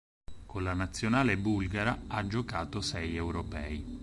[0.47, 3.99] Con la Nazionale bulgara ha giocato sei Europei.